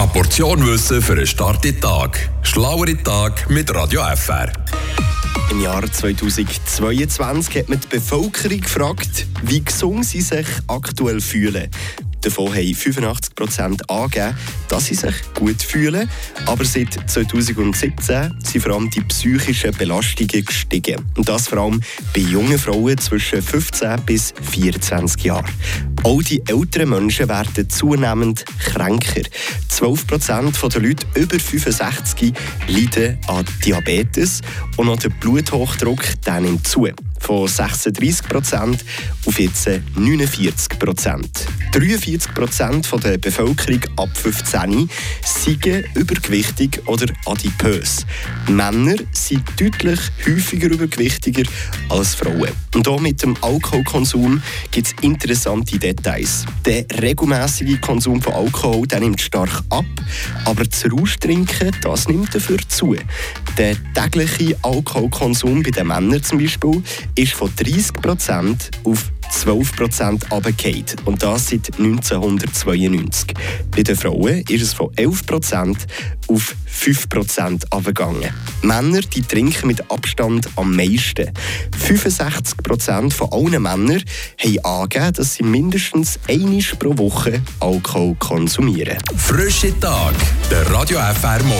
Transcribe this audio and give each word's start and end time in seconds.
Eine 0.00 0.08
Portion 0.08 0.66
Wissen 0.66 1.02
für 1.02 1.12
einen 1.12 1.26
starken 1.26 1.78
Tag. 1.78 2.30
Schlauere 2.40 2.96
Tag 3.02 3.50
mit 3.50 3.74
Radio 3.74 4.00
FR. 4.16 4.50
Im 5.50 5.60
Jahr 5.60 5.84
2022 5.92 7.58
hat 7.58 7.68
man 7.68 7.78
die 7.80 7.86
Bevölkerung 7.86 8.62
gefragt, 8.62 9.26
wie 9.42 9.62
gesund 9.62 10.06
sie 10.06 10.22
sich 10.22 10.46
aktuell 10.68 11.20
fühlen. 11.20 11.68
Davon 12.22 12.48
haben 12.48 12.74
85% 12.74 13.88
angegeben, 13.88 14.36
dass 14.68 14.86
sie 14.86 14.94
sich 14.94 15.14
gut 15.34 15.62
fühlen. 15.62 16.08
Aber 16.46 16.64
seit 16.64 17.10
2017 17.10 18.34
sind 18.42 18.62
vor 18.62 18.74
allem 18.74 18.90
die 18.90 19.00
psychischen 19.02 19.72
Belastungen 19.72 20.44
gestiegen. 20.44 20.96
Und 21.16 21.28
das 21.28 21.48
vor 21.48 21.58
allem 21.58 21.80
bei 22.14 22.20
jungen 22.20 22.58
Frauen 22.58 22.98
zwischen 22.98 23.42
15 23.42 24.02
bis 24.02 24.34
24 24.52 25.24
Jahren. 25.24 25.46
Auch 26.02 26.22
die 26.22 26.42
älteren 26.46 26.90
Menschen 26.90 27.28
werden 27.28 27.68
zunehmend 27.68 28.44
kränker. 28.58 29.22
12% 29.70 30.68
der 30.68 30.82
Leute 30.82 31.06
über 31.14 31.38
65 31.38 32.32
leiden 32.68 33.18
an 33.28 33.44
Diabetes 33.64 34.40
und 34.76 34.88
auch 34.88 34.96
der 34.96 35.10
Bluthochdruck 35.10 36.02
nimmt 36.40 36.66
zu 36.66 36.86
von 37.20 37.46
36% 37.46 38.78
auf 39.26 39.38
jetzt 39.38 39.68
49% 39.68 41.24
43% 41.72 43.00
der 43.00 43.18
Bevölkerung 43.18 43.80
ab 43.96 44.08
15 44.14 44.90
sind 45.24 45.66
übergewichtig 45.94 46.80
oder 46.86 47.06
adipös. 47.26 48.04
Männer 48.48 48.96
sind 49.12 49.42
deutlich 49.58 50.00
häufiger 50.26 50.68
übergewichtiger 50.68 51.44
als 51.88 52.14
Frauen. 52.14 52.50
Und 52.74 52.88
auch 52.88 53.00
mit 53.00 53.22
dem 53.22 53.36
Alkoholkonsum 53.40 54.42
gibt 54.70 54.88
es 54.88 54.94
interessante 55.02 55.78
Details. 55.78 56.44
Der 56.64 56.84
regelmäßige 57.00 57.80
Konsum 57.80 58.20
von 58.20 58.32
Alkohol 58.32 58.86
der 58.86 59.00
nimmt 59.00 59.20
stark 59.20 59.62
ab, 59.70 59.84
aber 60.44 60.64
das 60.64 60.84
Rauschtrinken 60.90 61.70
das 61.82 62.08
nimmt 62.08 62.34
dafür 62.34 62.58
zu. 62.68 62.96
Der 63.60 63.76
tägliche 63.92 64.56
Alkoholkonsum 64.62 65.62
bei 65.62 65.70
den 65.70 65.88
Männern 65.88 66.22
zum 66.22 66.38
Beispiel 66.38 66.82
ist 67.14 67.34
von 67.34 67.50
30% 67.50 68.56
auf 68.84 69.12
12% 69.30 70.30
runtergefallen. 70.30 70.86
Und 71.04 71.22
das 71.22 71.48
seit 71.48 71.78
1992. 71.78 73.34
Bei 73.70 73.82
den 73.82 73.96
Frauen 73.96 74.42
ist 74.48 74.62
es 74.62 74.72
von 74.72 74.88
11% 74.94 75.76
auf 76.28 76.56
5% 76.74 77.64
runtergegangen. 77.70 78.30
Männer 78.62 79.02
die 79.02 79.20
trinken 79.20 79.66
mit 79.66 79.90
Abstand 79.90 80.48
am 80.56 80.74
meisten. 80.74 81.30
65% 81.86 83.12
von 83.12 83.30
allen 83.30 83.62
Männern 83.62 84.02
haben 84.38 84.64
angegeben, 84.64 85.12
dass 85.12 85.34
sie 85.34 85.42
mindestens 85.42 86.18
einmal 86.30 86.62
pro 86.78 86.96
Woche 86.96 87.42
Alkohol 87.60 88.16
konsumieren. 88.18 88.96
Frische 89.18 89.78
Tag, 89.80 90.14
der 90.50 90.66
Radio 90.70 90.98
FR 90.98 91.42
Morgen. 91.42 91.58